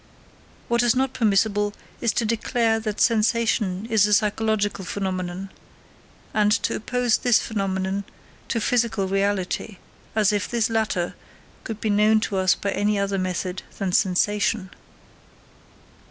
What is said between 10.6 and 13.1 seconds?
latter could be known to us by any